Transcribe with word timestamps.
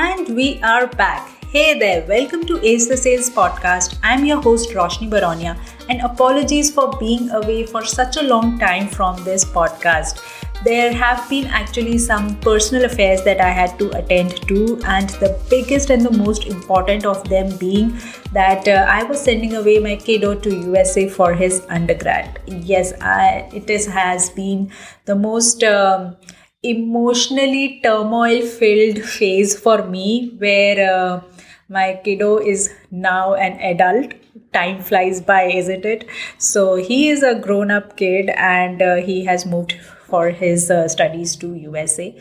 And 0.00 0.36
we 0.36 0.60
are 0.62 0.86
back. 0.86 1.28
Hey 1.52 1.76
there, 1.76 2.06
welcome 2.06 2.46
to 2.46 2.64
Ace 2.64 2.86
the 2.86 2.96
Sales 2.96 3.28
podcast. 3.28 3.98
I'm 4.04 4.24
your 4.24 4.40
host 4.40 4.70
Roshni 4.70 5.10
Baronia, 5.10 5.56
and 5.88 6.00
apologies 6.02 6.70
for 6.70 6.96
being 7.00 7.30
away 7.30 7.66
for 7.66 7.84
such 7.84 8.16
a 8.16 8.22
long 8.22 8.60
time 8.60 8.86
from 8.86 9.24
this 9.24 9.44
podcast. 9.44 10.22
There 10.62 10.92
have 10.92 11.28
been 11.28 11.48
actually 11.48 11.98
some 11.98 12.38
personal 12.38 12.84
affairs 12.84 13.24
that 13.24 13.40
I 13.40 13.50
had 13.50 13.76
to 13.80 13.90
attend 13.98 14.36
to, 14.46 14.80
and 14.84 15.10
the 15.24 15.36
biggest 15.50 15.90
and 15.90 16.06
the 16.06 16.16
most 16.16 16.46
important 16.46 17.04
of 17.04 17.28
them 17.28 17.56
being 17.58 17.98
that 18.32 18.68
uh, 18.68 18.86
I 18.88 19.02
was 19.02 19.20
sending 19.20 19.56
away 19.56 19.80
my 19.80 19.96
kiddo 19.96 20.34
to 20.36 20.56
USA 20.70 21.08
for 21.08 21.34
his 21.34 21.62
undergrad. 21.70 22.40
Yes, 22.46 22.92
I, 23.00 23.50
it 23.52 23.68
is, 23.68 23.86
has 23.86 24.30
been 24.30 24.70
the 25.06 25.16
most 25.16 25.64
um, 25.64 26.16
emotionally 26.62 27.80
turmoil 27.82 28.42
filled 28.42 29.02
phase 29.04 29.58
for 29.58 29.84
me 29.86 30.34
where 30.38 30.78
uh, 30.92 31.20
my 31.68 32.00
kiddo 32.04 32.38
is 32.38 32.74
now 32.90 33.34
an 33.34 33.52
adult 33.60 34.12
time 34.52 34.82
flies 34.82 35.20
by 35.20 35.42
isn't 35.44 35.84
it 35.84 36.04
so 36.38 36.74
he 36.74 37.08
is 37.10 37.22
a 37.22 37.34
grown 37.36 37.70
up 37.70 37.96
kid 37.96 38.30
and 38.30 38.82
uh, 38.82 38.96
he 38.96 39.24
has 39.24 39.46
moved 39.46 39.74
for 40.08 40.30
his 40.30 40.70
uh, 40.70 40.88
studies 40.88 41.36
to 41.36 41.54
USA. 41.54 42.18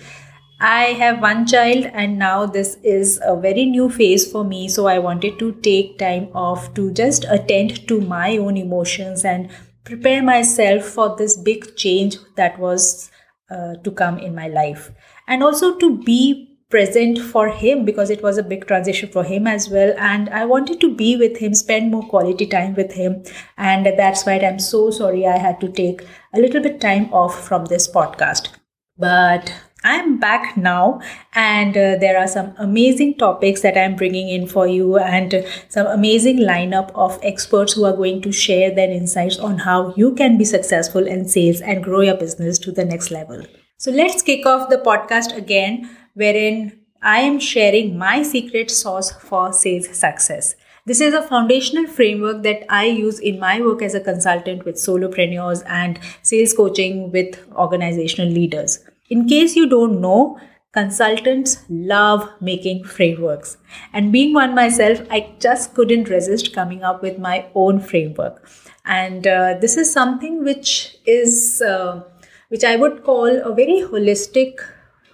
I 0.59 0.85
have 0.99 1.21
one 1.21 1.45
child, 1.45 1.85
and 1.93 2.17
now 2.17 2.45
this 2.47 2.77
is 2.83 3.19
a 3.23 3.35
very 3.39 3.65
new 3.65 3.89
phase 3.89 4.29
for 4.29 4.43
me. 4.43 4.67
So, 4.67 4.87
I 4.87 4.97
wanted 4.99 5.37
to 5.39 5.51
take 5.61 5.99
time 5.99 6.29
off 6.33 6.73
to 6.73 6.91
just 6.91 7.25
attend 7.29 7.87
to 7.87 8.01
my 8.01 8.37
own 8.37 8.57
emotions 8.57 9.23
and 9.23 9.49
prepare 9.83 10.23
myself 10.23 10.83
for 10.83 11.15
this 11.15 11.37
big 11.37 11.75
change 11.75 12.17
that 12.35 12.57
was 12.59 13.11
uh, 13.49 13.75
to 13.83 13.91
come 13.91 14.17
in 14.17 14.35
my 14.35 14.47
life, 14.47 14.91
and 15.27 15.43
also 15.43 15.77
to 15.77 15.97
be 16.03 16.57
present 16.69 17.17
for 17.17 17.47
him 17.47 17.85
because 17.85 18.09
it 18.09 18.21
was 18.21 18.37
a 18.37 18.43
big 18.43 18.67
transition 18.67 19.09
for 19.09 19.23
him 19.23 19.47
as 19.47 19.69
well. 19.69 19.93
And 19.97 20.29
i 20.29 20.43
wanted 20.45 20.81
to 20.81 20.93
be 20.93 21.15
with 21.15 21.37
him 21.37 21.53
spend 21.53 21.91
more 21.91 22.05
quality 22.09 22.45
time 22.45 22.75
with 22.75 22.91
him. 22.93 23.23
And 23.57 23.85
that's 23.85 24.25
why 24.25 24.39
i'm 24.39 24.59
so 24.59 24.91
sorry 24.91 25.25
i 25.25 25.37
had 25.37 25.61
to 25.61 25.69
take 25.69 26.01
a 26.33 26.39
little 26.39 26.61
bit 26.61 26.81
time 26.81 27.11
off 27.13 27.47
from 27.47 27.65
this 27.65 27.87
podcast. 27.87 28.49
But 28.97 29.53
I'm 29.87 30.17
back 30.19 30.57
now, 30.57 30.99
and 31.33 31.77
uh, 31.77 31.95
there 31.99 32.17
are 32.19 32.27
some 32.27 32.53
amazing 32.57 33.17
topics 33.17 33.61
that 33.61 33.77
I'm 33.77 33.95
bringing 33.95 34.27
in 34.27 34.45
for 34.45 34.67
you, 34.67 34.97
and 34.97 35.33
uh, 35.33 35.41
some 35.69 35.87
amazing 35.87 36.39
lineup 36.39 36.91
of 36.93 37.17
experts 37.23 37.71
who 37.71 37.85
are 37.85 37.95
going 37.95 38.21
to 38.23 38.33
share 38.33 38.69
their 38.75 38.91
insights 38.91 39.39
on 39.39 39.59
how 39.59 39.93
you 39.95 40.13
can 40.15 40.37
be 40.37 40.43
successful 40.43 41.07
in 41.07 41.25
sales 41.29 41.61
and 41.61 41.85
grow 41.85 42.01
your 42.01 42.17
business 42.17 42.59
to 42.65 42.73
the 42.73 42.83
next 42.83 43.11
level. 43.11 43.45
So, 43.77 43.91
let's 43.91 44.21
kick 44.21 44.45
off 44.45 44.69
the 44.69 44.79
podcast 44.89 45.37
again 45.37 45.89
wherein 46.15 46.81
I 47.01 47.19
am 47.21 47.39
sharing 47.39 47.97
my 47.97 48.23
secret 48.23 48.69
sauce 48.69 49.11
for 49.11 49.53
sales 49.53 49.87
success. 49.97 50.55
This 50.85 50.99
is 50.99 51.13
a 51.13 51.21
foundational 51.21 51.87
framework 51.87 52.43
that 52.43 52.65
I 52.69 52.85
use 52.87 53.19
in 53.19 53.39
my 53.39 53.61
work 53.61 53.81
as 53.81 53.95
a 53.95 54.01
consultant 54.01 54.65
with 54.65 54.75
solopreneurs 54.75 55.63
and 55.65 55.97
sales 56.23 56.53
coaching 56.53 57.11
with 57.13 57.41
organizational 57.55 58.29
leaders. 58.29 58.79
In 59.09 59.27
case 59.27 59.55
you 59.55 59.67
don't 59.69 60.01
know, 60.01 60.37
consultants 60.73 61.63
love 61.69 62.29
making 62.41 62.83
frameworks. 62.83 63.57
And 63.93 64.11
being 64.11 64.33
one 64.33 64.53
myself, 64.53 65.01
I 65.09 65.33
just 65.39 65.73
couldn't 65.73 66.09
resist 66.09 66.53
coming 66.53 66.83
up 66.83 67.01
with 67.01 67.17
my 67.17 67.45
own 67.55 67.79
framework. 67.79 68.47
And 68.85 69.25
uh, 69.25 69.55
this 69.61 69.77
is 69.77 69.91
something 69.91 70.43
which 70.43 70.97
is, 71.05 71.61
uh, 71.61 72.03
which 72.49 72.63
I 72.63 72.75
would 72.75 73.03
call 73.03 73.27
a 73.27 73.53
very 73.55 73.81
holistic 73.81 74.59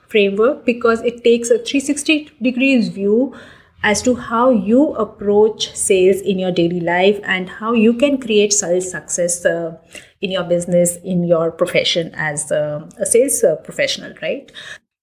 framework 0.08 0.66
because 0.66 1.02
it 1.02 1.24
takes 1.24 1.50
a 1.50 1.58
360 1.58 2.32
degrees 2.42 2.90
view 2.90 3.36
as 3.84 4.02
to 4.02 4.16
how 4.16 4.50
you 4.50 4.94
approach 4.96 5.76
sales 5.76 6.22
in 6.22 6.40
your 6.40 6.52
daily 6.52 6.80
life 6.80 7.20
and 7.24 7.50
how 7.50 7.74
you 7.74 7.94
can 7.94 8.18
create 8.18 8.54
sales 8.54 8.90
success 8.90 9.46
uh, 9.46 9.76
in 10.24 10.32
your 10.32 10.44
business 10.44 10.98
in 11.04 11.24
your 11.24 11.52
profession 11.52 12.12
as 12.16 12.50
a, 12.50 12.88
a 13.00 13.06
sales 13.06 13.44
uh, 13.44 13.56
professional 13.58 14.14
right? 14.22 14.52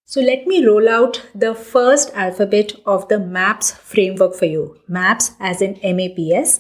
So 0.06 0.20
let 0.20 0.47
me 0.47 0.64
roll 0.66 0.88
out 0.88 1.22
the 1.34 1.54
first 1.54 2.10
alphabet 2.14 2.72
of 2.84 3.06
the 3.08 3.20
maps 3.20 3.70
framework 3.70 4.34
for 4.34 4.47
you. 4.47 4.80
Maps 4.88 5.32
as 5.38 5.62
in 5.62 5.75
maps 5.75 6.59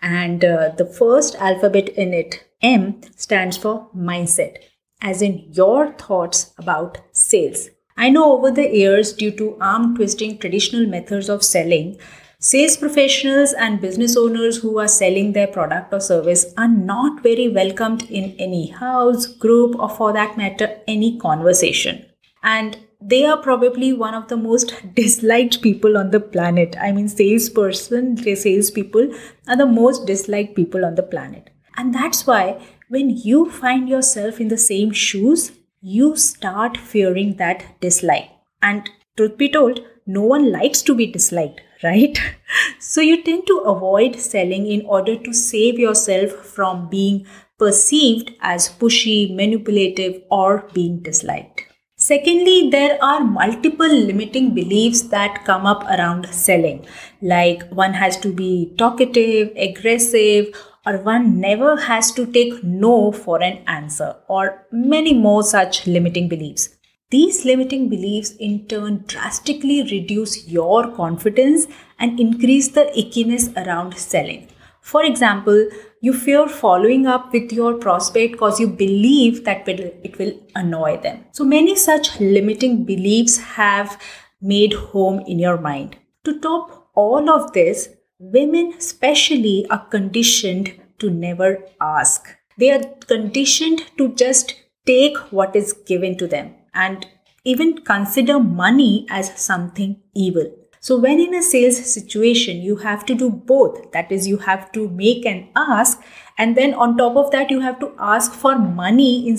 and 0.00 0.42
uh, 0.42 0.70
the 0.78 0.86
first 0.86 1.34
alphabet 1.36 1.90
in 1.90 2.14
it 2.14 2.44
m 2.62 3.00
stands 3.16 3.58
for 3.58 3.90
mindset 3.94 4.56
as 5.02 5.20
in 5.20 5.44
your 5.52 5.92
thoughts 5.92 6.54
about 6.58 6.98
sales. 7.12 7.68
I 7.98 8.10
know 8.10 8.32
over 8.36 8.50
the 8.50 8.68
years, 8.68 9.12
due 9.12 9.30
to 9.32 9.56
arm 9.60 9.96
twisting 9.96 10.38
traditional 10.38 10.86
methods 10.86 11.28
of 11.28 11.42
selling, 11.42 11.98
sales 12.46 12.76
professionals 12.76 13.52
and 13.54 13.80
business 13.80 14.16
owners 14.16 14.58
who 14.58 14.78
are 14.78 14.86
selling 14.86 15.32
their 15.32 15.48
product 15.48 15.92
or 15.92 15.98
service 15.98 16.44
are 16.56 16.68
not 16.68 17.20
very 17.20 17.48
welcomed 17.48 18.04
in 18.08 18.36
any 18.38 18.68
house, 18.68 19.26
group, 19.26 19.74
or 19.80 19.88
for 19.88 20.12
that 20.12 20.36
matter, 20.36 20.68
any 20.86 21.18
conversation. 21.18 22.06
And 22.44 22.78
they 23.00 23.24
are 23.26 23.36
probably 23.36 23.92
one 23.92 24.14
of 24.14 24.28
the 24.28 24.36
most 24.36 24.72
disliked 24.94 25.60
people 25.60 25.98
on 25.98 26.12
the 26.12 26.20
planet. 26.20 26.76
I 26.80 26.92
mean, 26.92 27.08
salesperson, 27.08 28.16
salespeople 28.16 29.12
are 29.48 29.56
the 29.56 29.66
most 29.66 30.06
disliked 30.06 30.54
people 30.54 30.84
on 30.84 30.94
the 30.94 31.02
planet. 31.02 31.50
And 31.76 31.92
that's 31.92 32.28
why 32.28 32.64
when 32.88 33.10
you 33.10 33.50
find 33.50 33.88
yourself 33.88 34.40
in 34.40 34.46
the 34.46 34.56
same 34.56 34.92
shoes, 34.92 35.50
you 35.80 36.14
start 36.14 36.76
fearing 36.76 37.38
that 37.38 37.80
dislike. 37.80 38.30
And 38.62 38.88
truth 39.16 39.36
be 39.36 39.48
told, 39.48 39.80
no 40.06 40.22
one 40.22 40.52
likes 40.52 40.82
to 40.82 40.94
be 40.94 41.06
disliked, 41.06 41.60
right? 41.82 42.18
so 42.78 43.00
you 43.00 43.22
tend 43.22 43.46
to 43.46 43.58
avoid 43.58 44.16
selling 44.20 44.66
in 44.66 44.84
order 44.86 45.16
to 45.16 45.32
save 45.32 45.78
yourself 45.78 46.30
from 46.32 46.88
being 46.88 47.26
perceived 47.58 48.32
as 48.40 48.68
pushy, 48.68 49.34
manipulative, 49.34 50.22
or 50.30 50.68
being 50.74 51.00
disliked. 51.00 51.62
Secondly, 51.98 52.68
there 52.68 53.02
are 53.02 53.24
multiple 53.24 53.88
limiting 53.88 54.54
beliefs 54.54 55.00
that 55.02 55.46
come 55.46 55.64
up 55.64 55.82
around 55.84 56.26
selling, 56.30 56.84
like 57.22 57.66
one 57.70 57.94
has 57.94 58.18
to 58.18 58.32
be 58.32 58.74
talkative, 58.76 59.50
aggressive, 59.56 60.54
or 60.84 60.98
one 60.98 61.40
never 61.40 61.76
has 61.80 62.12
to 62.12 62.26
take 62.26 62.62
no 62.62 63.10
for 63.12 63.42
an 63.42 63.60
answer, 63.66 64.14
or 64.28 64.66
many 64.70 65.14
more 65.14 65.42
such 65.42 65.86
limiting 65.86 66.28
beliefs. 66.28 66.75
These 67.16 67.44
limiting 67.46 67.88
beliefs 67.88 68.32
in 68.46 68.66
turn 68.66 69.04
drastically 69.06 69.82
reduce 69.90 70.46
your 70.46 70.80
confidence 70.94 71.66
and 71.98 72.20
increase 72.20 72.68
the 72.68 72.84
ickiness 73.02 73.46
around 73.60 73.96
selling. 73.96 74.48
For 74.82 75.02
example, 75.02 75.70
you 76.02 76.12
fear 76.12 76.46
following 76.46 77.06
up 77.06 77.32
with 77.32 77.52
your 77.52 77.72
prospect 77.74 78.32
because 78.32 78.60
you 78.60 78.68
believe 78.68 79.44
that 79.46 79.66
it 79.66 80.18
will 80.18 80.34
annoy 80.54 80.98
them. 80.98 81.24
So 81.32 81.44
many 81.44 81.74
such 81.74 82.20
limiting 82.20 82.84
beliefs 82.84 83.38
have 83.60 83.98
made 84.42 84.74
home 84.74 85.20
in 85.20 85.38
your 85.38 85.58
mind. 85.58 85.96
To 86.24 86.38
top 86.40 86.90
all 86.94 87.30
of 87.30 87.52
this, 87.54 87.88
Women, 88.18 88.72
especially, 88.78 89.66
are 89.68 89.86
conditioned 89.86 90.72
to 90.98 91.10
never 91.10 91.62
ask. 91.80 92.28
They 92.58 92.70
are 92.70 92.82
conditioned 93.06 93.82
to 93.98 94.14
just 94.14 94.54
take 94.86 95.18
what 95.30 95.54
is 95.54 95.74
given 95.74 96.16
to 96.18 96.26
them 96.26 96.54
and 96.76 97.06
even 97.44 97.78
consider 97.78 98.38
money 98.38 99.06
as 99.10 99.36
something 99.40 99.96
evil. 100.14 100.46
So, 100.80 100.98
when 100.98 101.18
in 101.18 101.34
a 101.34 101.42
sales 101.42 101.78
situation, 101.92 102.58
you 102.58 102.76
have 102.76 103.04
to 103.06 103.14
do 103.14 103.28
both. 103.30 103.90
That 103.92 104.12
is, 104.12 104.28
you 104.28 104.36
have 104.38 104.70
to 104.72 104.88
make 104.90 105.26
and 105.26 105.48
ask, 105.56 106.00
and 106.38 106.56
then 106.56 106.74
on 106.74 106.96
top 106.96 107.16
of 107.16 107.30
that, 107.32 107.50
you 107.50 107.60
have 107.60 107.80
to 107.80 107.92
ask 107.98 108.32
for 108.32 108.56
money 108.58 109.28
in 109.28 109.36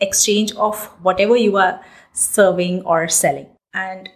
exchange 0.00 0.52
of 0.56 0.84
whatever 1.02 1.36
you 1.36 1.56
are 1.56 1.80
serving 2.12 2.82
or 2.82 3.08
selling. 3.08 3.46
And 3.72 4.10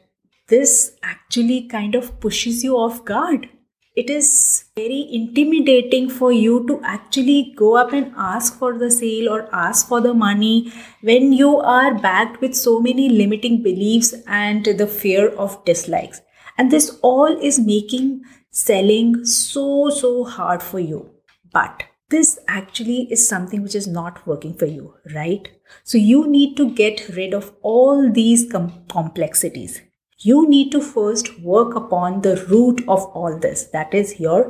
this 0.48 0.96
actually 1.02 1.68
kind 1.68 1.94
of 1.94 2.20
pushes 2.20 2.62
you 2.64 2.76
off 2.76 3.04
guard 3.04 3.48
it 3.94 4.10
is 4.10 4.64
very 4.74 5.08
intimidating 5.12 6.10
for 6.10 6.32
you 6.32 6.66
to 6.66 6.80
actually 6.82 7.54
go 7.56 7.76
up 7.76 7.92
and 7.92 8.12
ask 8.16 8.58
for 8.58 8.76
the 8.76 8.90
sale 8.90 9.28
or 9.28 9.48
ask 9.54 9.86
for 9.86 10.00
the 10.00 10.12
money 10.12 10.72
when 11.02 11.32
you 11.32 11.58
are 11.58 11.94
backed 11.94 12.40
with 12.40 12.56
so 12.56 12.80
many 12.80 13.08
limiting 13.08 13.62
beliefs 13.62 14.12
and 14.26 14.64
the 14.64 14.86
fear 14.86 15.28
of 15.36 15.64
dislikes. 15.64 16.20
And 16.58 16.72
this 16.72 16.98
all 17.02 17.38
is 17.40 17.60
making 17.60 18.22
selling 18.50 19.24
so, 19.24 19.90
so 19.90 20.24
hard 20.24 20.62
for 20.62 20.80
you. 20.80 21.10
But 21.52 21.84
this 22.10 22.38
actually 22.48 23.08
is 23.12 23.28
something 23.28 23.62
which 23.62 23.76
is 23.76 23.86
not 23.86 24.26
working 24.26 24.54
for 24.54 24.66
you, 24.66 24.94
right? 25.14 25.48
So 25.84 25.98
you 25.98 26.26
need 26.26 26.56
to 26.56 26.70
get 26.70 27.08
rid 27.10 27.32
of 27.32 27.52
all 27.62 28.10
these 28.10 28.50
com- 28.50 28.84
complexities 28.88 29.80
you 30.28 30.48
need 30.48 30.70
to 30.72 30.80
first 30.80 31.32
work 31.40 31.74
upon 31.82 32.20
the 32.22 32.36
root 32.50 32.84
of 32.88 33.04
all 33.22 33.38
this 33.46 33.64
that 33.78 33.94
is 34.02 34.18
your 34.20 34.40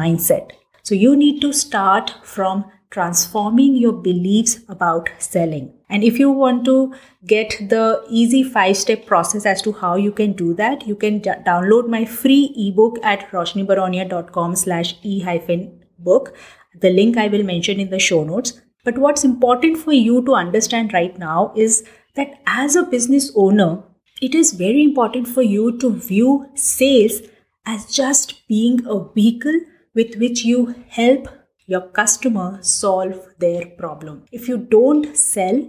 mindset 0.00 0.50
so 0.82 0.94
you 0.94 1.14
need 1.16 1.40
to 1.40 1.52
start 1.52 2.14
from 2.22 2.64
transforming 2.90 3.74
your 3.84 3.96
beliefs 4.10 4.58
about 4.68 5.10
selling 5.18 5.72
And 5.94 6.02
if 6.02 6.18
you 6.18 6.30
want 6.30 6.64
to 6.64 6.92
get 7.24 7.56
the 7.72 8.04
easy 8.08 8.42
five 8.42 8.76
step 8.76 9.06
process 9.06 9.46
as 9.46 9.62
to 9.62 9.72
how 9.72 9.94
you 9.94 10.10
can 10.10 10.32
do 10.32 10.54
that, 10.54 10.86
you 10.88 10.96
can 10.96 11.20
d- 11.20 11.30
download 11.46 11.88
my 11.88 12.04
free 12.04 12.52
ebook 12.56 12.98
at 13.04 13.30
roshnibaronia.com 13.30 14.56
slash 14.56 14.96
e 15.02 15.20
hyphen 15.20 15.84
book. 15.98 16.34
The 16.80 16.90
link 16.90 17.16
I 17.16 17.28
will 17.28 17.44
mention 17.44 17.78
in 17.78 17.90
the 17.90 18.00
show 18.00 18.24
notes. 18.24 18.60
But 18.84 18.98
what's 18.98 19.24
important 19.24 19.78
for 19.78 19.92
you 19.92 20.24
to 20.24 20.34
understand 20.34 20.92
right 20.92 21.16
now 21.16 21.52
is 21.54 21.84
that 22.16 22.40
as 22.46 22.74
a 22.74 22.82
business 22.82 23.30
owner, 23.36 23.82
it 24.24 24.34
is 24.34 24.52
very 24.52 24.82
important 24.82 25.28
for 25.28 25.42
you 25.42 25.78
to 25.78 25.90
view 25.90 26.48
sales 26.54 27.20
as 27.66 27.86
just 27.94 28.46
being 28.48 28.80
a 28.86 28.98
vehicle 29.14 29.58
with 29.94 30.16
which 30.16 30.44
you 30.44 30.74
help 30.88 31.28
your 31.66 31.82
customer 31.98 32.58
solve 32.62 33.26
their 33.38 33.66
problem. 33.66 34.24
If 34.32 34.48
you 34.48 34.56
don't 34.56 35.16
sell, 35.16 35.62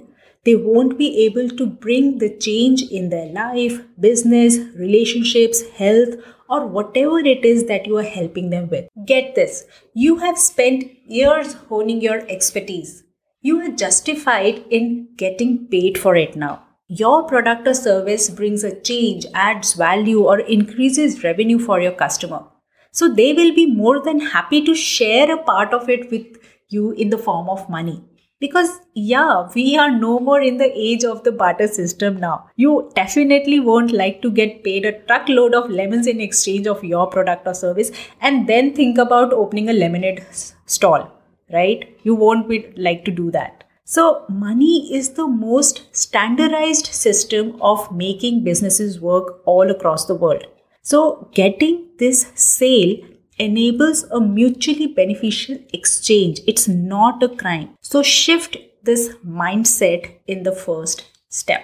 they 0.45 0.55
won't 0.55 0.97
be 0.97 1.25
able 1.25 1.49
to 1.49 1.65
bring 1.65 2.19
the 2.19 2.29
change 2.37 2.83
in 2.83 3.09
their 3.09 3.31
life, 3.33 3.81
business, 3.99 4.57
relationships, 4.75 5.63
health, 5.71 6.15
or 6.49 6.67
whatever 6.67 7.19
it 7.19 7.43
is 7.43 7.65
that 7.65 7.87
you 7.87 7.97
are 7.97 8.11
helping 8.17 8.51
them 8.51 8.69
with. 8.69 8.87
Get 9.05 9.35
this 9.35 9.65
you 9.93 10.17
have 10.17 10.37
spent 10.37 10.85
years 11.07 11.53
honing 11.69 12.01
your 12.01 12.19
expertise. 12.29 13.03
You 13.41 13.59
are 13.61 13.75
justified 13.75 14.63
in 14.69 15.09
getting 15.17 15.67
paid 15.67 15.97
for 15.97 16.15
it 16.15 16.35
now. 16.35 16.64
Your 16.87 17.23
product 17.23 17.67
or 17.67 17.73
service 17.73 18.29
brings 18.29 18.63
a 18.63 18.79
change, 18.79 19.25
adds 19.33 19.73
value, 19.73 20.23
or 20.23 20.39
increases 20.41 21.23
revenue 21.23 21.57
for 21.57 21.81
your 21.81 21.93
customer. 21.93 22.43
So 22.91 23.11
they 23.11 23.33
will 23.33 23.55
be 23.55 23.65
more 23.65 24.03
than 24.03 24.19
happy 24.19 24.63
to 24.65 24.75
share 24.75 25.33
a 25.33 25.41
part 25.41 25.73
of 25.73 25.89
it 25.89 26.11
with 26.11 26.37
you 26.69 26.91
in 26.91 27.09
the 27.09 27.17
form 27.17 27.49
of 27.49 27.67
money. 27.71 28.03
Because, 28.39 28.81
yeah, 28.93 29.49
we 29.55 29.75
are 29.75 29.89
no 29.89 30.19
more 30.19 30.39
in 30.39 30.57
the 30.57 30.71
age 30.77 31.03
of 31.03 31.23
the 31.23 31.31
barter 31.31 31.67
system 31.67 32.17
now. 32.17 32.51
You 32.55 32.91
definitely 32.93 33.59
won't 33.59 33.91
like 33.91 34.21
to 34.21 34.29
get 34.29 34.63
paid 34.63 34.85
a 34.85 34.99
truckload 35.07 35.55
of 35.55 35.71
lemons 35.71 36.05
in 36.05 36.21
exchange 36.21 36.67
of 36.67 36.83
your 36.83 37.07
product 37.07 37.47
or 37.47 37.55
service 37.55 37.91
and 38.21 38.47
then 38.47 38.75
think 38.75 38.99
about 38.99 39.33
opening 39.33 39.69
a 39.69 39.73
lemonade 39.73 40.23
stall, 40.67 41.11
right? 41.51 41.97
You 42.03 42.13
won't 42.13 42.47
be 42.47 42.71
like 42.77 43.05
to 43.05 43.11
do 43.11 43.31
that. 43.31 43.64
So, 43.87 44.25
money 44.29 44.91
is 44.91 45.09
the 45.11 45.27
most 45.27 45.95
standardized 45.95 46.87
system 46.87 47.55
of 47.61 47.95
making 47.95 48.43
businesses 48.43 48.99
work 48.99 49.43
all 49.45 49.69
across 49.69 50.05
the 50.05 50.15
world. 50.15 50.43
So, 50.81 51.29
getting 51.35 51.91
this 51.99 52.31
sale 52.33 52.97
enables 53.37 54.01
a 54.05 54.19
mutually 54.19 54.87
beneficial 54.87 55.59
exchange. 55.71 56.41
It's 56.47 56.67
not 56.67 57.21
a 57.21 57.29
crime. 57.29 57.77
So, 57.81 58.01
shift 58.01 58.57
this 58.81 59.09
mindset 59.23 60.15
in 60.25 60.41
the 60.41 60.51
first 60.51 61.05
step. 61.29 61.61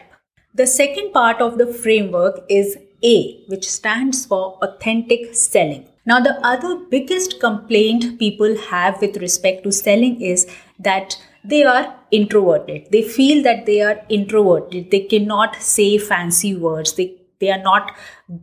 The 0.54 0.68
second 0.68 1.14
part 1.14 1.42
of 1.42 1.58
the 1.58 1.66
framework 1.66 2.46
is 2.48 2.78
A, 3.04 3.44
which 3.48 3.68
stands 3.68 4.28
for 4.28 4.60
authentic 4.62 5.34
selling. 5.34 5.88
Now, 6.06 6.20
the 6.20 6.40
other 6.46 6.86
biggest 6.88 7.40
complaint 7.40 8.20
people 8.20 8.56
have 8.70 9.02
with 9.02 9.18
respect 9.18 9.64
to 9.64 9.72
selling 9.72 10.22
is 10.22 10.48
that 10.78 11.18
they 11.44 11.64
are 11.64 11.96
introverted. 12.12 12.88
They 12.92 13.02
feel 13.02 13.44
that 13.44 13.66
they 13.66 13.82
are 13.82 14.02
introverted. 14.10 14.92
They 14.92 15.02
cannot 15.02 15.56
say 15.56 15.98
fancy 15.98 16.56
words. 16.56 16.94
They 16.94 17.18
they 17.40 17.50
are 17.50 17.62
not 17.62 17.96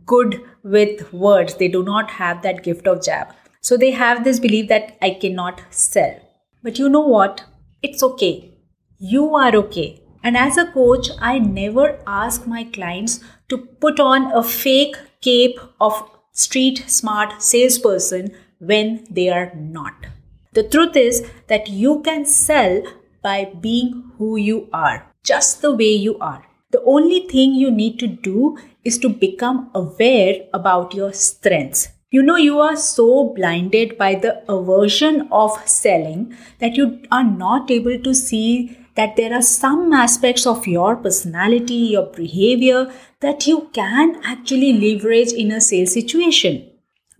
good 0.05 0.41
with 0.61 1.13
words. 1.13 1.55
They 1.55 1.69
do 1.69 1.83
not 1.83 2.11
have 2.11 2.41
that 2.41 2.63
gift 2.63 2.87
of 2.87 3.03
jab. 3.03 3.29
So 3.61 3.77
they 3.77 3.91
have 3.91 4.23
this 4.23 4.39
belief 4.39 4.67
that 4.69 4.97
i 5.01 5.11
cannot 5.21 5.61
sell. 5.69 6.19
But 6.63 6.79
you 6.79 6.89
know 6.89 7.07
what? 7.15 7.43
It's 7.81 8.03
okay. 8.03 8.53
You 8.97 9.35
are 9.35 9.55
okay. 9.63 10.01
And 10.21 10.35
as 10.35 10.57
a 10.57 10.69
coach 10.73 11.09
i 11.31 11.39
never 11.39 11.87
ask 12.05 12.45
my 12.45 12.65
clients 12.77 13.19
to 13.47 13.57
put 13.85 13.99
on 13.99 14.31
a 14.33 14.43
fake 14.43 14.97
cape 15.21 15.59
of 15.79 16.03
street 16.33 16.83
smart 16.87 17.41
salesperson 17.41 18.31
when 18.59 19.05
they 19.09 19.29
are 19.29 19.51
not 19.55 20.09
the 20.59 20.67
truth 20.75 21.01
is 21.05 21.23
that 21.53 21.73
you 21.85 21.95
can 22.09 22.25
sell 22.35 22.81
by 23.29 23.39
being 23.67 23.89
who 24.17 24.35
you 24.49 24.59
are 24.83 24.99
just 25.33 25.61
the 25.63 25.75
way 25.81 25.91
you 26.07 26.17
are 26.33 26.43
the 26.71 26.81
only 26.83 27.21
thing 27.27 27.55
you 27.55 27.71
need 27.71 27.97
to 27.99 28.07
do 28.07 28.55
is 28.83 28.99
to 28.99 29.09
become 29.09 29.71
aware 29.73 30.35
about 30.53 30.93
your 30.93 31.11
strengths. 31.13 31.87
You 32.11 32.21
know, 32.21 32.35
you 32.35 32.59
are 32.59 32.75
so 32.75 33.33
blinded 33.35 33.97
by 33.97 34.15
the 34.15 34.43
aversion 34.51 35.27
of 35.31 35.51
selling 35.67 36.35
that 36.59 36.75
you 36.75 37.01
are 37.11 37.23
not 37.23 37.71
able 37.71 37.99
to 37.99 38.13
see 38.13 38.77
that 38.95 39.15
there 39.15 39.33
are 39.33 39.41
some 39.41 39.93
aspects 39.93 40.45
of 40.45 40.67
your 40.67 40.95
personality, 40.95 41.81
your 41.95 42.05
behavior 42.07 42.93
that 43.21 43.47
you 43.47 43.69
can 43.73 44.21
actually 44.23 44.73
leverage 44.73 45.31
in 45.31 45.51
a 45.51 45.61
sales 45.61 45.93
situation. 45.93 46.68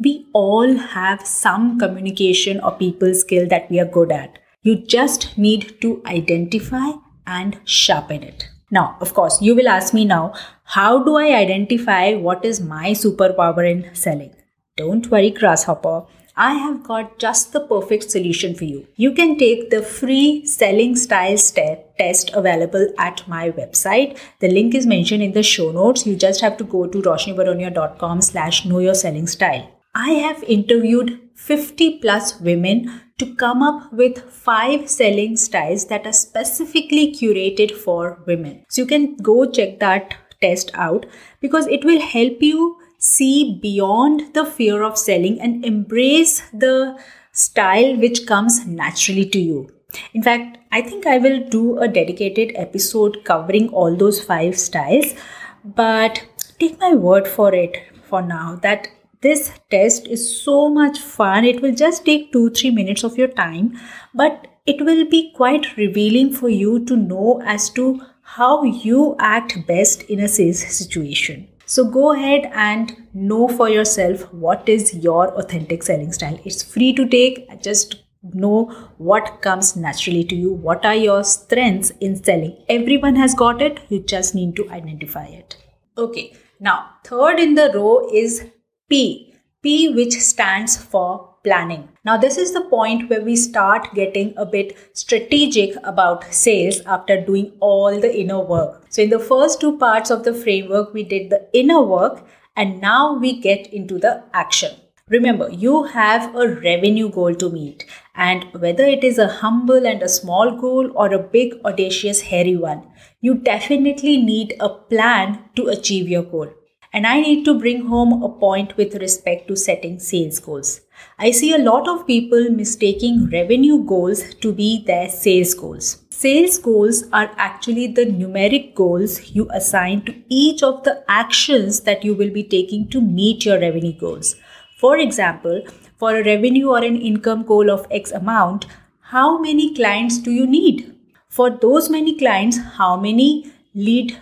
We 0.01 0.27
all 0.33 0.77
have 0.77 1.27
some 1.27 1.77
communication 1.77 2.59
or 2.61 2.71
people 2.71 3.13
skill 3.13 3.47
that 3.49 3.69
we 3.69 3.79
are 3.79 3.85
good 3.85 4.11
at. 4.11 4.39
You 4.61 4.75
just 4.75 5.37
need 5.37 5.81
to 5.81 6.01
identify 6.05 6.91
and 7.27 7.59
sharpen 7.65 8.23
it. 8.23 8.47
Now, 8.71 8.97
of 9.01 9.13
course, 9.13 9.41
you 9.41 9.55
will 9.55 9.67
ask 9.67 9.93
me 9.93 10.05
now, 10.05 10.33
how 10.63 11.03
do 11.03 11.17
I 11.17 11.33
identify 11.33 12.13
what 12.13 12.45
is 12.45 12.61
my 12.61 12.91
superpower 12.91 13.69
in 13.69 13.93
selling? 13.95 14.35
Don't 14.77 15.09
worry, 15.11 15.31
Grasshopper. 15.31 16.05
I 16.37 16.53
have 16.53 16.83
got 16.83 17.19
just 17.19 17.51
the 17.51 17.59
perfect 17.59 18.09
solution 18.09 18.55
for 18.55 18.63
you. 18.63 18.87
You 18.95 19.11
can 19.11 19.37
take 19.37 19.69
the 19.69 19.81
free 19.81 20.45
selling 20.45 20.95
styles 20.95 21.51
te- 21.51 21.75
test 21.97 22.31
available 22.33 22.87
at 22.97 23.27
my 23.27 23.51
website. 23.51 24.17
The 24.39 24.47
link 24.47 24.73
is 24.73 24.85
mentioned 24.85 25.23
in 25.23 25.33
the 25.33 25.43
show 25.43 25.71
notes. 25.71 26.07
You 26.07 26.15
just 26.15 26.39
have 26.39 26.55
to 26.57 26.63
go 26.63 26.87
to 26.87 27.01
roshnibaronia.com 27.01 28.21
slash 28.21 28.65
know 28.65 28.79
your 28.79 28.95
selling 28.95 29.27
style. 29.27 29.69
I 29.95 30.11
have 30.11 30.43
interviewed 30.43 31.19
50 31.33 31.99
plus 31.99 32.39
women 32.39 33.01
to 33.17 33.33
come 33.35 33.63
up 33.63 33.91
with 33.91 34.21
five 34.31 34.89
selling 34.89 35.35
styles 35.35 35.85
that 35.87 36.05
are 36.05 36.13
specifically 36.13 37.13
curated 37.13 37.71
for 37.71 38.21
women. 38.27 38.63
So 38.69 38.83
you 38.83 38.87
can 38.87 39.15
go 39.17 39.49
check 39.49 39.79
that 39.79 40.15
test 40.41 40.71
out 40.73 41.05
because 41.41 41.67
it 41.67 41.83
will 41.83 42.01
help 42.01 42.41
you 42.41 42.77
see 42.97 43.59
beyond 43.61 44.33
the 44.33 44.45
fear 44.45 44.83
of 44.83 44.97
selling 44.97 45.39
and 45.41 45.65
embrace 45.65 46.41
the 46.53 46.99
style 47.31 47.97
which 47.97 48.27
comes 48.27 48.65
naturally 48.67 49.25
to 49.29 49.39
you. 49.39 49.69
In 50.13 50.21
fact, 50.21 50.59
I 50.71 50.81
think 50.81 51.07
I 51.07 51.17
will 51.17 51.39
do 51.49 51.79
a 51.79 51.87
dedicated 51.87 52.51
episode 52.55 53.23
covering 53.23 53.69
all 53.69 53.95
those 53.95 54.23
five 54.23 54.57
styles, 54.57 55.15
but 55.63 56.25
take 56.59 56.79
my 56.79 56.93
word 56.93 57.27
for 57.27 57.53
it 57.55 57.75
for 58.03 58.21
now 58.21 58.59
that 58.61 58.87
this 59.21 59.51
test 59.69 60.07
is 60.07 60.41
so 60.43 60.69
much 60.69 60.99
fun. 60.99 61.45
It 61.45 61.61
will 61.61 61.75
just 61.75 62.05
take 62.05 62.31
2 62.31 62.51
3 62.51 62.71
minutes 62.71 63.03
of 63.03 63.17
your 63.17 63.27
time, 63.27 63.77
but 64.13 64.47
it 64.65 64.81
will 64.85 65.05
be 65.09 65.31
quite 65.35 65.75
revealing 65.77 66.31
for 66.31 66.49
you 66.49 66.85
to 66.85 66.95
know 66.95 67.41
as 67.45 67.69
to 67.71 68.01
how 68.21 68.63
you 68.63 69.15
act 69.19 69.55
best 69.67 70.03
in 70.03 70.19
a 70.19 70.27
sales 70.27 70.59
situation. 70.59 71.47
So 71.65 71.83
go 71.85 72.13
ahead 72.13 72.51
and 72.53 72.95
know 73.13 73.47
for 73.47 73.69
yourself 73.69 74.21
what 74.33 74.69
is 74.69 74.93
your 74.93 75.27
authentic 75.39 75.83
selling 75.83 76.11
style. 76.13 76.39
It's 76.45 76.63
free 76.63 76.93
to 76.93 77.07
take. 77.07 77.61
Just 77.61 78.03
know 78.23 78.65
what 78.97 79.41
comes 79.41 79.75
naturally 79.75 80.23
to 80.25 80.35
you. 80.35 80.53
What 80.53 80.85
are 80.85 80.95
your 80.95 81.23
strengths 81.23 81.91
in 81.99 82.23
selling? 82.23 82.57
Everyone 82.67 83.15
has 83.15 83.33
got 83.33 83.61
it. 83.61 83.81
You 83.89 83.99
just 83.99 84.35
need 84.35 84.55
to 84.55 84.69
identify 84.69 85.25
it. 85.25 85.57
Okay. 85.97 86.33
Now, 86.59 86.91
third 87.03 87.39
in 87.39 87.55
the 87.55 87.71
row 87.73 88.09
is 88.13 88.45
P. 88.89 89.33
P 89.61 89.93
which 89.93 90.13
stands 90.13 90.75
for 90.77 91.35
planning. 91.43 91.89
Now, 92.03 92.17
this 92.17 92.37
is 92.37 92.53
the 92.53 92.61
point 92.61 93.09
where 93.09 93.21
we 93.21 93.35
start 93.35 93.93
getting 93.93 94.33
a 94.35 94.45
bit 94.45 94.75
strategic 94.93 95.75
about 95.83 96.33
sales 96.33 96.81
after 96.85 97.23
doing 97.23 97.53
all 97.59 97.99
the 97.99 98.19
inner 98.19 98.39
work. 98.39 98.85
So, 98.89 99.01
in 99.03 99.09
the 99.09 99.19
first 99.19 99.61
two 99.61 99.77
parts 99.77 100.09
of 100.09 100.23
the 100.23 100.33
framework, 100.33 100.93
we 100.93 101.03
did 101.03 101.29
the 101.29 101.47
inner 101.53 101.81
work 101.81 102.25
and 102.55 102.81
now 102.81 103.17
we 103.17 103.39
get 103.39 103.67
into 103.67 103.99
the 103.99 104.23
action. 104.33 104.71
Remember, 105.07 105.49
you 105.49 105.83
have 105.83 106.35
a 106.35 106.47
revenue 106.47 107.09
goal 107.09 107.33
to 107.33 107.49
meet, 107.49 107.83
and 108.15 108.45
whether 108.53 108.83
it 108.83 109.03
is 109.03 109.17
a 109.17 109.27
humble 109.27 109.87
and 109.87 110.03
a 110.03 110.09
small 110.09 110.55
goal 110.55 110.91
or 110.93 111.11
a 111.11 111.17
big, 111.17 111.55
audacious, 111.65 112.21
hairy 112.21 112.55
one, 112.55 112.83
you 113.19 113.33
definitely 113.33 114.17
need 114.17 114.55
a 114.59 114.69
plan 114.69 115.39
to 115.55 115.67
achieve 115.67 116.07
your 116.07 116.21
goal. 116.21 116.49
And 116.91 117.05
I 117.05 117.21
need 117.21 117.45
to 117.45 117.53
bring 117.59 117.85
home 117.85 118.23
a 118.23 118.29
point 118.29 118.75
with 118.75 118.95
respect 118.95 119.47
to 119.47 119.55
setting 119.55 119.99
sales 119.99 120.39
goals. 120.39 120.81
I 121.19 121.29
see 121.29 121.53
a 121.53 121.59
lot 121.59 121.87
of 121.87 122.07
people 122.07 122.49
mistaking 122.49 123.29
revenue 123.29 123.83
goals 123.83 124.33
to 124.35 124.51
be 124.51 124.83
their 124.85 125.07
sales 125.07 125.53
goals. 125.53 126.03
Sales 126.09 126.57
goals 126.57 127.03
are 127.13 127.31
actually 127.37 127.87
the 127.87 128.05
numeric 128.05 128.73
goals 128.73 129.31
you 129.31 129.47
assign 129.53 130.01
to 130.05 130.15
each 130.29 130.63
of 130.63 130.83
the 130.83 131.03
actions 131.07 131.81
that 131.81 132.03
you 132.03 132.15
will 132.15 132.31
be 132.31 132.43
taking 132.43 132.89
to 132.89 132.99
meet 132.99 133.45
your 133.45 133.59
revenue 133.59 133.97
goals. 133.97 134.35
For 134.79 134.97
example, 134.97 135.61
for 135.97 136.15
a 136.15 136.23
revenue 136.23 136.69
or 136.69 136.83
an 136.83 136.95
income 136.95 137.43
goal 137.43 137.69
of 137.69 137.85
X 137.91 138.11
amount, 138.11 138.65
how 139.01 139.37
many 139.37 139.75
clients 139.75 140.17
do 140.17 140.31
you 140.31 140.47
need? 140.47 140.95
For 141.29 141.51
those 141.51 141.89
many 141.89 142.17
clients, 142.17 142.57
how 142.57 142.97
many 142.97 143.51
leads 143.75 144.15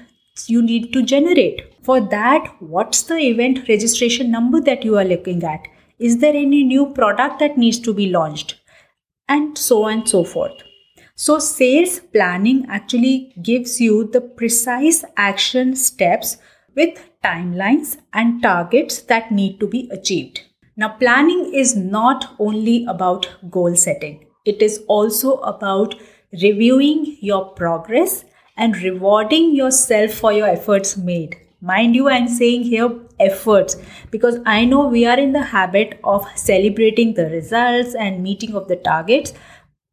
you 0.47 0.61
need 0.61 0.91
to 0.93 1.01
generate? 1.01 1.61
For 1.87 2.01
that, 2.01 2.53
what's 2.59 3.03
the 3.03 3.15
event 3.15 3.69
registration 3.69 4.29
number 4.29 4.59
that 4.59 4.83
you 4.83 4.97
are 4.97 5.05
looking 5.05 5.41
at? 5.45 5.69
Is 5.97 6.17
there 6.17 6.35
any 6.35 6.65
new 6.65 6.87
product 6.87 7.39
that 7.39 7.57
needs 7.57 7.79
to 7.79 7.93
be 7.93 8.09
launched? 8.09 8.55
And 9.29 9.57
so 9.57 9.83
on 9.83 9.93
and 9.93 10.09
so 10.09 10.25
forth. 10.25 10.51
So, 11.15 11.39
sales 11.39 12.01
planning 12.11 12.65
actually 12.67 13.33
gives 13.41 13.79
you 13.79 14.09
the 14.11 14.19
precise 14.19 15.05
action 15.15 15.77
steps 15.77 16.35
with 16.75 16.99
timelines 17.23 17.95
and 18.11 18.43
targets 18.43 19.03
that 19.03 19.31
need 19.31 19.57
to 19.61 19.67
be 19.69 19.89
achieved. 19.89 20.41
Now, 20.75 20.89
planning 20.89 21.53
is 21.53 21.77
not 21.77 22.35
only 22.37 22.85
about 22.85 23.29
goal 23.49 23.77
setting, 23.77 24.25
it 24.43 24.61
is 24.61 24.83
also 24.89 25.35
about 25.37 25.95
reviewing 26.33 27.15
your 27.21 27.45
progress 27.53 28.25
and 28.57 28.75
rewarding 28.75 29.55
yourself 29.55 30.11
for 30.11 30.33
your 30.33 30.47
efforts 30.47 30.97
made. 30.97 31.46
Mind 31.67 31.95
you, 31.95 32.07
I'm 32.07 32.27
saying 32.29 32.63
here 32.63 32.89
efforts 33.19 33.75
because 34.09 34.39
I 34.45 34.63
know 34.63 34.87
we 34.87 35.05
are 35.05 35.19
in 35.19 35.33
the 35.33 35.43
habit 35.43 35.99
of 36.03 36.25
celebrating 36.35 37.13
the 37.13 37.25
results 37.25 37.95
and 37.95 38.23
meeting 38.23 38.55
of 38.55 38.67
the 38.67 38.77
targets 38.77 39.33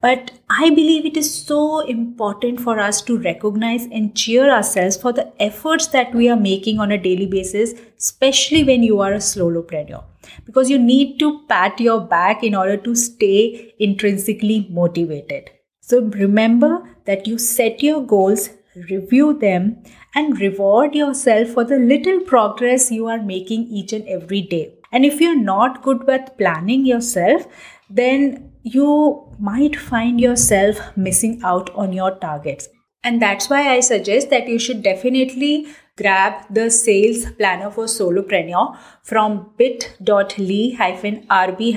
but 0.04 0.32
I 0.50 0.68
believe 0.68 1.06
it 1.06 1.16
is 1.16 1.28
so 1.34 1.80
important 1.80 2.60
for 2.60 2.78
us 2.78 3.00
to 3.04 3.16
recognize 3.18 3.84
and 3.86 4.14
cheer 4.14 4.50
ourselves 4.54 4.98
for 4.98 5.14
the 5.14 5.32
efforts 5.42 5.86
that 5.94 6.14
we 6.14 6.28
are 6.28 6.36
making 6.36 6.78
on 6.78 6.92
a 6.92 6.98
daily 6.98 7.24
basis, 7.24 7.72
especially 7.98 8.64
when 8.64 8.82
you 8.82 9.00
are 9.00 9.14
a 9.14 9.22
solopreneur. 9.28 10.04
Because 10.44 10.68
you 10.68 10.78
need 10.78 11.18
to 11.20 11.40
pat 11.48 11.80
your 11.80 12.02
back 12.02 12.44
in 12.44 12.54
order 12.54 12.76
to 12.76 12.94
stay 12.94 13.72
intrinsically 13.78 14.68
motivated. 14.68 15.48
So 15.80 16.02
remember 16.02 16.82
that 17.06 17.26
you 17.26 17.38
set 17.38 17.82
your 17.82 18.04
goals, 18.04 18.50
review 18.90 19.38
them, 19.38 19.82
and 20.14 20.40
reward 20.40 20.94
yourself 20.94 21.48
for 21.48 21.64
the 21.64 21.78
little 21.78 22.20
progress 22.20 22.90
you 22.90 23.06
are 23.06 23.22
making 23.22 23.68
each 23.68 23.92
and 23.92 24.06
every 24.08 24.42
day. 24.42 24.74
And 24.92 25.04
if 25.04 25.20
you're 25.20 25.40
not 25.40 25.82
good 25.82 26.06
with 26.06 26.36
planning 26.38 26.86
yourself, 26.86 27.46
then 27.90 28.52
you 28.62 29.28
might 29.38 29.76
find 29.76 30.20
yourself 30.20 30.96
missing 30.96 31.40
out 31.44 31.70
on 31.74 31.92
your 31.92 32.12
targets. 32.16 32.68
And 33.02 33.20
that's 33.20 33.50
why 33.50 33.68
I 33.74 33.80
suggest 33.80 34.30
that 34.30 34.48
you 34.48 34.58
should 34.58 34.82
definitely 34.82 35.66
grab 35.96 36.46
the 36.50 36.70
sales 36.70 37.30
planner 37.32 37.70
for 37.70 37.84
solopreneur 37.84 38.76
from 39.02 39.50
bit.ly 39.58 40.76
rb 40.78 41.74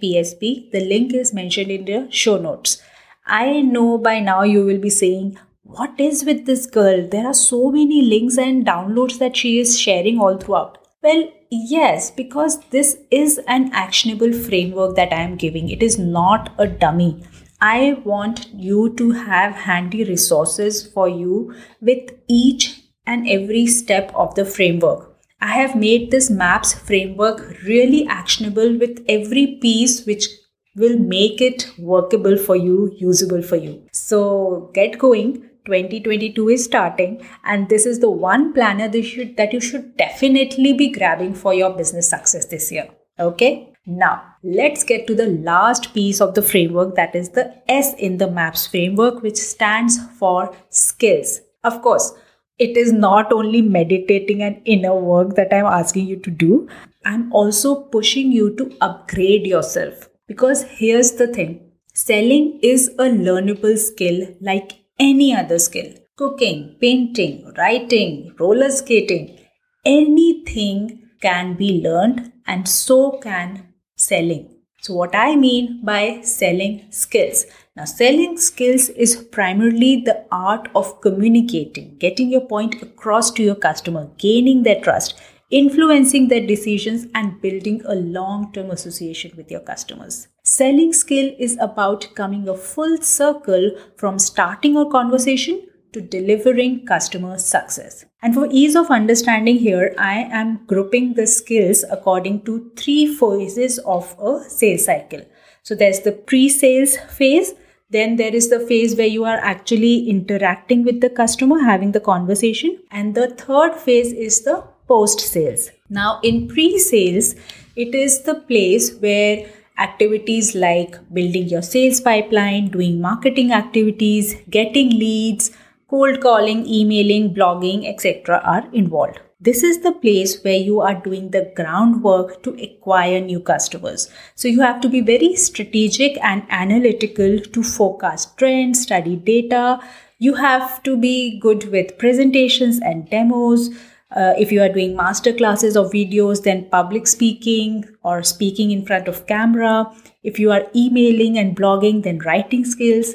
psp. 0.00 0.70
The 0.70 0.80
link 0.80 1.12
is 1.14 1.34
mentioned 1.34 1.70
in 1.70 1.84
the 1.84 2.06
show 2.10 2.38
notes. 2.38 2.80
I 3.26 3.60
know 3.60 3.98
by 3.98 4.20
now 4.20 4.42
you 4.42 4.64
will 4.64 4.78
be 4.78 4.88
saying, 4.88 5.38
What 5.70 6.00
is 6.00 6.24
with 6.24 6.46
this 6.46 6.64
girl? 6.64 7.06
There 7.06 7.26
are 7.26 7.34
so 7.34 7.70
many 7.70 8.00
links 8.00 8.38
and 8.38 8.64
downloads 8.66 9.18
that 9.18 9.36
she 9.36 9.60
is 9.60 9.78
sharing 9.78 10.18
all 10.18 10.38
throughout. 10.38 10.78
Well, 11.02 11.30
yes, 11.50 12.10
because 12.10 12.58
this 12.70 12.96
is 13.10 13.38
an 13.46 13.70
actionable 13.74 14.32
framework 14.32 14.96
that 14.96 15.12
I 15.12 15.20
am 15.20 15.36
giving. 15.36 15.68
It 15.68 15.82
is 15.82 15.98
not 15.98 16.54
a 16.56 16.66
dummy. 16.66 17.22
I 17.60 18.00
want 18.02 18.48
you 18.54 18.94
to 18.94 19.10
have 19.10 19.52
handy 19.52 20.04
resources 20.04 20.86
for 20.86 21.06
you 21.06 21.54
with 21.82 22.12
each 22.28 22.80
and 23.06 23.28
every 23.28 23.66
step 23.66 24.10
of 24.14 24.34
the 24.36 24.46
framework. 24.46 25.18
I 25.42 25.52
have 25.52 25.76
made 25.76 26.10
this 26.10 26.30
MAPS 26.30 26.72
framework 26.72 27.62
really 27.64 28.06
actionable 28.06 28.78
with 28.78 29.04
every 29.06 29.58
piece 29.60 30.06
which 30.06 30.28
will 30.76 30.98
make 30.98 31.42
it 31.42 31.70
workable 31.78 32.38
for 32.38 32.56
you, 32.56 32.90
usable 32.96 33.42
for 33.42 33.56
you. 33.56 33.86
So 33.92 34.70
get 34.72 34.98
going 34.98 35.47
2022 35.68 36.48
is 36.48 36.64
starting 36.64 37.16
and 37.44 37.68
this 37.68 37.86
is 37.86 38.00
the 38.00 38.10
one 38.10 38.52
planner 38.52 38.88
that 38.88 38.98
you 38.98 39.02
should, 39.02 39.36
that 39.36 39.52
you 39.52 39.60
should 39.60 39.96
definitely 39.96 40.72
be 40.72 40.90
grabbing 40.90 41.34
for 41.34 41.54
your 41.54 41.70
business 41.70 42.08
success 42.08 42.46
this 42.46 42.72
year. 42.72 42.88
Okay? 43.20 43.72
Now 43.86 44.22
let's 44.42 44.84
get 44.84 45.06
to 45.06 45.14
the 45.14 45.26
last 45.26 45.92
piece 45.94 46.20
of 46.20 46.34
the 46.34 46.42
framework 46.42 46.94
that 46.96 47.14
is 47.14 47.30
the 47.30 47.44
s 47.68 47.94
in 47.98 48.18
the 48.18 48.30
maps 48.30 48.66
framework 48.66 49.22
which 49.22 49.36
stands 49.36 49.98
for 50.18 50.54
skills. 50.70 51.40
Of 51.64 51.80
course 51.82 52.12
it 52.58 52.76
is 52.76 52.92
not 52.92 53.32
only 53.32 53.62
meditating 53.62 54.42
and 54.42 54.60
inner 54.64 54.94
work 54.94 55.34
that 55.36 55.52
i'm 55.54 55.66
asking 55.66 56.06
you 56.12 56.16
to 56.26 56.30
do 56.42 56.68
i'm 57.04 57.32
also 57.32 57.74
pushing 57.96 58.32
you 58.32 58.54
to 58.56 58.70
upgrade 58.80 59.46
yourself. 59.46 60.08
Because 60.26 60.64
here's 60.80 61.12
the 61.12 61.28
thing 61.38 61.60
selling 61.94 62.60
is 62.62 62.88
a 63.04 63.08
learnable 63.28 63.78
skill 63.78 64.18
like 64.40 64.77
any 64.98 65.34
other 65.34 65.58
skill 65.58 65.92
cooking, 66.18 66.76
painting, 66.80 67.52
writing, 67.56 68.34
roller 68.40 68.70
skating, 68.70 69.38
anything 69.86 71.00
can 71.22 71.54
be 71.54 71.80
learned, 71.80 72.32
and 72.46 72.68
so 72.68 73.18
can 73.22 73.72
selling. 73.96 74.48
So, 74.80 74.94
what 74.94 75.14
I 75.14 75.36
mean 75.36 75.80
by 75.84 76.20
selling 76.22 76.86
skills. 76.90 77.46
Now, 77.76 77.84
selling 77.84 78.36
skills 78.38 78.88
is 78.88 79.16
primarily 79.16 80.02
the 80.04 80.24
art 80.32 80.68
of 80.74 81.00
communicating, 81.00 81.96
getting 81.98 82.30
your 82.30 82.46
point 82.46 82.82
across 82.82 83.30
to 83.32 83.42
your 83.42 83.54
customer, 83.54 84.10
gaining 84.18 84.64
their 84.64 84.80
trust, 84.80 85.20
influencing 85.50 86.28
their 86.28 86.44
decisions, 86.46 87.06
and 87.14 87.40
building 87.40 87.82
a 87.84 87.94
long 87.94 88.52
term 88.52 88.70
association 88.70 89.32
with 89.36 89.50
your 89.50 89.60
customers. 89.60 90.28
Selling 90.58 90.92
skill 90.92 91.32
is 91.38 91.56
about 91.60 92.08
coming 92.16 92.48
a 92.48 92.54
full 92.56 92.96
circle 93.00 93.70
from 93.96 94.18
starting 94.18 94.76
a 94.76 94.90
conversation 94.90 95.60
to 95.92 96.00
delivering 96.00 96.84
customer 96.84 97.38
success. 97.38 98.04
And 98.22 98.34
for 98.34 98.48
ease 98.50 98.74
of 98.74 98.90
understanding 98.90 99.58
here, 99.58 99.94
I 99.98 100.14
am 100.40 100.64
grouping 100.66 101.14
the 101.14 101.28
skills 101.28 101.84
according 101.88 102.44
to 102.46 102.72
three 102.76 103.06
phases 103.06 103.78
of 103.78 104.16
a 104.18 104.40
sales 104.50 104.86
cycle. 104.86 105.20
So 105.62 105.76
there's 105.76 106.00
the 106.00 106.10
pre 106.10 106.48
sales 106.48 106.96
phase, 106.96 107.54
then 107.90 108.16
there 108.16 108.34
is 108.34 108.50
the 108.50 108.58
phase 108.58 108.96
where 108.96 109.06
you 109.06 109.24
are 109.26 109.38
actually 109.38 110.10
interacting 110.10 110.82
with 110.82 111.00
the 111.00 111.10
customer, 111.10 111.60
having 111.60 111.92
the 111.92 112.00
conversation. 112.00 112.82
And 112.90 113.14
the 113.14 113.28
third 113.28 113.76
phase 113.76 114.12
is 114.12 114.42
the 114.42 114.64
post 114.88 115.20
sales. 115.20 115.70
Now, 115.88 116.18
in 116.24 116.48
pre 116.48 116.80
sales, 116.80 117.36
it 117.76 117.94
is 117.94 118.22
the 118.22 118.34
place 118.34 118.92
where 118.98 119.46
activities 119.78 120.54
like 120.54 120.96
building 121.12 121.48
your 121.48 121.62
sales 121.62 122.00
pipeline, 122.00 122.68
doing 122.68 123.00
marketing 123.00 123.52
activities, 123.52 124.36
getting 124.50 124.90
leads, 124.90 125.50
cold 125.88 126.20
calling, 126.20 126.66
emailing, 126.66 127.34
blogging, 127.34 127.88
etc. 127.88 128.40
are 128.44 128.68
involved. 128.72 129.20
This 129.40 129.62
is 129.62 129.82
the 129.82 129.92
place 129.92 130.42
where 130.42 130.56
you 130.56 130.80
are 130.80 130.94
doing 130.94 131.30
the 131.30 131.52
groundwork 131.54 132.42
to 132.42 132.54
acquire 132.60 133.20
new 133.20 133.38
customers. 133.38 134.10
So 134.34 134.48
you 134.48 134.60
have 134.62 134.80
to 134.80 134.88
be 134.88 135.00
very 135.00 135.36
strategic 135.36 136.18
and 136.24 136.42
analytical 136.50 137.38
to 137.38 137.62
forecast 137.62 138.36
trends, 138.36 138.82
study 138.82 139.14
data. 139.14 139.78
You 140.18 140.34
have 140.34 140.82
to 140.82 140.96
be 140.96 141.38
good 141.38 141.70
with 141.70 141.98
presentations 141.98 142.80
and 142.80 143.08
demos 143.08 143.70
uh, 144.14 144.32
if 144.38 144.50
you 144.50 144.62
are 144.62 144.68
doing 144.68 144.96
master 144.96 145.32
classes 145.32 145.76
or 145.76 145.90
videos, 145.90 146.42
then 146.42 146.68
public 146.70 147.06
speaking 147.06 147.84
or 148.02 148.22
speaking 148.22 148.70
in 148.70 148.84
front 148.84 149.06
of 149.06 149.26
camera. 149.26 149.92
If 150.22 150.38
you 150.38 150.50
are 150.50 150.66
emailing 150.74 151.36
and 151.36 151.56
blogging, 151.56 152.02
then 152.02 152.18
writing 152.20 152.64
skills. 152.64 153.14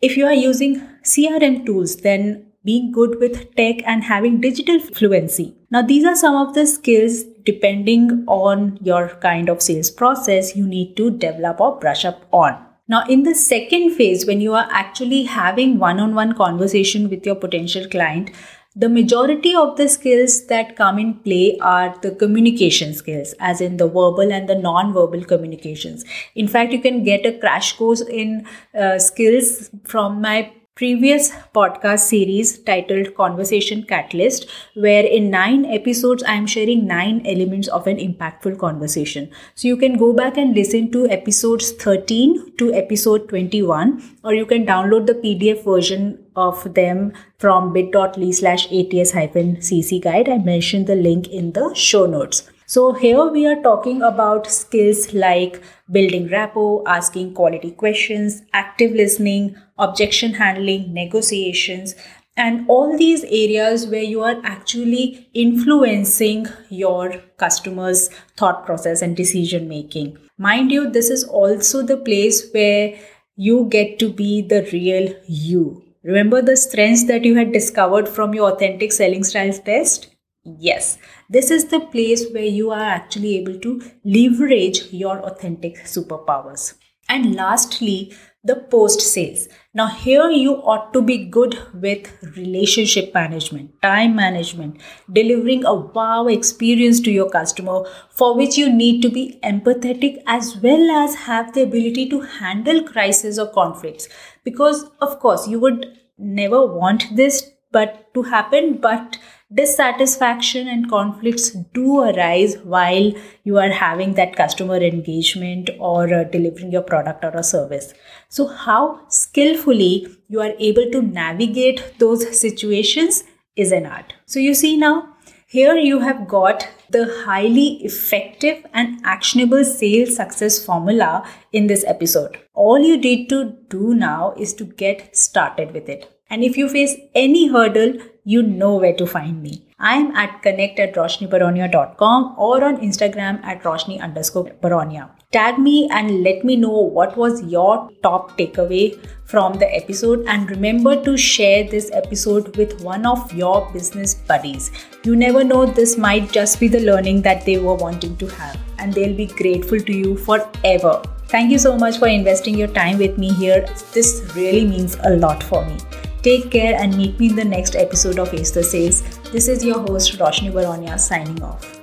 If 0.00 0.16
you 0.16 0.26
are 0.26 0.34
using 0.34 0.80
CRM 1.02 1.64
tools, 1.64 1.96
then 1.96 2.46
being 2.64 2.92
good 2.92 3.18
with 3.18 3.54
tech 3.54 3.76
and 3.86 4.04
having 4.04 4.40
digital 4.40 4.78
fluency. 4.78 5.56
Now, 5.70 5.82
these 5.82 6.04
are 6.04 6.16
some 6.16 6.34
of 6.36 6.54
the 6.54 6.66
skills 6.66 7.24
depending 7.44 8.24
on 8.26 8.78
your 8.82 9.08
kind 9.22 9.48
of 9.48 9.62
sales 9.62 9.90
process 9.90 10.54
you 10.54 10.66
need 10.66 10.96
to 10.98 11.10
develop 11.10 11.60
or 11.60 11.78
brush 11.78 12.04
up 12.04 12.26
on. 12.30 12.62
Now, 12.90 13.04
in 13.06 13.22
the 13.22 13.34
second 13.34 13.94
phase, 13.94 14.26
when 14.26 14.40
you 14.40 14.54
are 14.54 14.66
actually 14.70 15.24
having 15.24 15.78
one 15.78 16.00
on 16.00 16.14
one 16.14 16.34
conversation 16.34 17.08
with 17.10 17.24
your 17.26 17.34
potential 17.34 17.86
client, 17.86 18.30
the 18.78 18.88
majority 18.88 19.54
of 19.56 19.76
the 19.76 19.88
skills 19.88 20.46
that 20.46 20.76
come 20.76 20.98
in 21.00 21.14
play 21.14 21.58
are 21.60 21.96
the 22.00 22.12
communication 22.12 22.94
skills, 22.94 23.34
as 23.40 23.60
in 23.60 23.76
the 23.76 23.86
verbal 23.86 24.32
and 24.32 24.48
the 24.48 24.54
non 24.54 24.92
verbal 24.92 25.24
communications. 25.24 26.04
In 26.36 26.46
fact, 26.46 26.72
you 26.72 26.80
can 26.80 27.02
get 27.02 27.26
a 27.26 27.36
crash 27.38 27.72
course 27.76 28.02
in 28.02 28.46
uh, 28.78 29.00
skills 29.00 29.70
from 29.84 30.20
my 30.20 30.52
previous 30.76 31.30
podcast 31.56 32.04
series 32.10 32.56
titled 32.58 33.12
Conversation 33.16 33.82
Catalyst, 33.82 34.48
where 34.74 35.04
in 35.04 35.28
nine 35.28 35.64
episodes 35.64 36.22
I 36.22 36.34
am 36.34 36.46
sharing 36.46 36.86
nine 36.86 37.20
elements 37.26 37.66
of 37.66 37.88
an 37.88 37.96
impactful 37.96 38.60
conversation. 38.60 39.28
So 39.56 39.66
you 39.66 39.76
can 39.76 39.98
go 39.98 40.12
back 40.12 40.36
and 40.36 40.54
listen 40.54 40.92
to 40.92 41.08
episodes 41.08 41.72
13 41.72 42.56
to 42.58 42.72
episode 42.74 43.28
21, 43.28 44.00
or 44.22 44.34
you 44.34 44.46
can 44.46 44.64
download 44.64 45.06
the 45.06 45.14
PDF 45.14 45.64
version 45.64 46.24
of 46.46 46.62
them 46.74 47.12
from 47.38 47.72
bit.ly 47.72 48.30
slash 48.30 48.68
ats 48.72 49.12
hyphen 49.18 49.56
cc 49.56 50.00
guide. 50.02 50.28
I 50.28 50.38
mentioned 50.38 50.86
the 50.86 50.96
link 51.08 51.28
in 51.28 51.52
the 51.52 51.74
show 51.74 52.06
notes. 52.06 52.48
So, 52.66 52.92
here 52.92 53.24
we 53.34 53.46
are 53.46 53.62
talking 53.62 54.02
about 54.02 54.46
skills 54.46 55.14
like 55.14 55.62
building 55.90 56.28
rapport, 56.28 56.82
asking 56.86 57.32
quality 57.34 57.70
questions, 57.70 58.42
active 58.52 58.92
listening, 58.92 59.56
objection 59.78 60.34
handling, 60.34 60.92
negotiations, 60.92 61.94
and 62.36 62.66
all 62.68 62.96
these 62.96 63.24
areas 63.24 63.86
where 63.86 64.02
you 64.02 64.22
are 64.22 64.36
actually 64.44 65.30
influencing 65.32 66.46
your 66.68 67.14
customers' 67.38 68.10
thought 68.36 68.64
process 68.66 69.02
and 69.02 69.16
decision 69.16 69.66
making. 69.66 70.16
Mind 70.36 70.70
you, 70.70 70.90
this 70.90 71.10
is 71.10 71.24
also 71.24 71.82
the 71.82 71.96
place 71.96 72.48
where 72.52 72.96
you 73.34 73.66
get 73.70 73.98
to 73.98 74.12
be 74.12 74.42
the 74.42 74.68
real 74.72 75.14
you. 75.26 75.87
Remember 76.04 76.40
the 76.40 76.56
strengths 76.56 77.04
that 77.04 77.24
you 77.24 77.34
had 77.34 77.52
discovered 77.52 78.08
from 78.08 78.34
your 78.34 78.52
authentic 78.52 78.92
selling 78.92 79.24
styles 79.24 79.58
test? 79.58 80.14
Yes, 80.44 80.98
this 81.28 81.50
is 81.50 81.66
the 81.66 81.80
place 81.80 82.24
where 82.32 82.44
you 82.44 82.70
are 82.70 82.80
actually 82.80 83.36
able 83.36 83.58
to 83.60 83.82
leverage 84.04 84.92
your 84.92 85.18
authentic 85.20 85.76
superpowers. 85.84 86.74
And 87.08 87.34
lastly, 87.34 88.14
the 88.48 88.56
post 88.56 89.00
sales. 89.00 89.46
Now, 89.74 89.86
here 89.86 90.28
you 90.30 90.54
ought 90.72 90.92
to 90.94 91.00
be 91.00 91.18
good 91.36 91.56
with 91.72 92.08
relationship 92.36 93.12
management, 93.14 93.70
time 93.82 94.16
management, 94.16 94.80
delivering 95.12 95.64
a 95.64 95.74
wow 95.74 96.26
experience 96.26 97.00
to 97.00 97.12
your 97.12 97.30
customer, 97.30 97.84
for 98.10 98.36
which 98.36 98.56
you 98.56 98.72
need 98.72 99.02
to 99.02 99.10
be 99.10 99.38
empathetic 99.44 100.18
as 100.26 100.56
well 100.56 100.90
as 101.02 101.14
have 101.26 101.52
the 101.54 101.62
ability 101.62 102.08
to 102.08 102.20
handle 102.20 102.82
crises 102.82 103.38
or 103.38 103.52
conflicts. 103.52 104.08
Because, 104.42 104.84
of 105.00 105.20
course, 105.20 105.46
you 105.46 105.60
would 105.60 105.86
never 106.18 106.66
want 106.66 107.14
this 107.14 107.52
but 107.70 108.12
to 108.14 108.22
happen 108.22 108.78
but 108.78 109.18
dissatisfaction 109.54 110.68
and 110.68 110.90
conflicts 110.90 111.50
do 111.72 112.00
arise 112.00 112.58
while 112.58 113.12
you 113.44 113.56
are 113.56 113.70
having 113.70 114.14
that 114.14 114.36
customer 114.36 114.76
engagement 114.76 115.70
or 115.78 116.12
uh, 116.12 116.24
delivering 116.24 116.70
your 116.70 116.82
product 116.82 117.24
or 117.24 117.30
a 117.30 117.42
service 117.42 117.94
so 118.28 118.46
how 118.46 119.00
skillfully 119.08 120.06
you 120.28 120.40
are 120.40 120.52
able 120.58 120.90
to 120.90 121.00
navigate 121.00 121.98
those 121.98 122.38
situations 122.38 123.24
is 123.56 123.72
an 123.72 123.86
art 123.86 124.12
so 124.26 124.38
you 124.38 124.52
see 124.52 124.76
now 124.76 125.14
here 125.46 125.76
you 125.76 126.00
have 126.00 126.28
got 126.28 126.68
the 126.90 127.06
highly 127.24 127.82
effective 127.82 128.66
and 128.74 129.00
actionable 129.02 129.64
sales 129.64 130.14
success 130.16 130.62
formula 130.62 131.26
in 131.52 131.68
this 131.68 131.84
episode. 131.86 132.36
All 132.52 132.78
you 132.78 132.98
need 132.98 133.30
to 133.30 133.56
do 133.70 133.94
now 133.94 134.34
is 134.36 134.52
to 134.54 134.64
get 134.64 135.16
started 135.16 135.72
with 135.72 135.88
it. 135.88 136.17
And 136.30 136.44
if 136.44 136.56
you 136.56 136.68
face 136.68 136.94
any 137.14 137.48
hurdle, 137.48 137.94
you 138.24 138.42
know 138.42 138.76
where 138.76 138.94
to 138.94 139.06
find 139.06 139.42
me. 139.42 139.64
I'm 139.78 140.14
at 140.16 140.42
connect 140.42 140.80
at 140.80 140.94
roshnibaronia.com 140.94 142.34
or 142.36 142.64
on 142.64 142.78
Instagram 142.78 143.42
at 143.44 143.62
roshni 143.62 144.00
underscore 144.00 144.50
baronia. 144.60 145.10
Tag 145.30 145.58
me 145.58 145.88
and 145.92 146.22
let 146.22 146.44
me 146.44 146.56
know 146.56 146.80
what 146.96 147.16
was 147.16 147.42
your 147.44 147.88
top 148.02 148.36
takeaway 148.36 148.98
from 149.24 149.54
the 149.54 149.72
episode. 149.74 150.24
And 150.26 150.50
remember 150.50 151.02
to 151.04 151.16
share 151.16 151.64
this 151.64 151.90
episode 151.92 152.56
with 152.56 152.80
one 152.82 153.06
of 153.06 153.32
your 153.32 153.70
business 153.72 154.14
buddies. 154.14 154.70
You 155.04 155.16
never 155.16 155.44
know, 155.44 155.64
this 155.64 155.96
might 155.96 156.32
just 156.32 156.58
be 156.58 156.68
the 156.68 156.80
learning 156.80 157.22
that 157.22 157.44
they 157.44 157.58
were 157.58 157.74
wanting 157.74 158.16
to 158.16 158.26
have, 158.26 158.58
and 158.78 158.92
they'll 158.92 159.16
be 159.16 159.26
grateful 159.26 159.78
to 159.78 159.92
you 159.92 160.16
forever. 160.16 161.02
Thank 161.28 161.50
you 161.50 161.58
so 161.58 161.76
much 161.76 161.98
for 161.98 162.08
investing 162.08 162.56
your 162.56 162.68
time 162.68 162.98
with 162.98 163.16
me 163.18 163.32
here. 163.34 163.66
This 163.92 164.32
really 164.34 164.66
means 164.66 164.96
a 165.04 165.10
lot 165.10 165.42
for 165.42 165.64
me. 165.64 165.76
Take 166.22 166.50
care 166.50 166.74
and 166.78 166.96
meet 166.96 167.18
me 167.20 167.28
in 167.28 167.36
the 167.36 167.44
next 167.44 167.76
episode 167.76 168.18
of 168.18 168.34
Ace 168.34 168.50
the 168.50 168.62
Sales. 168.62 169.02
This 169.30 169.46
is 169.46 169.64
your 169.64 169.78
host 169.78 170.18
Roshni 170.18 170.52
Baronia 170.52 170.98
signing 170.98 171.42
off. 171.42 171.77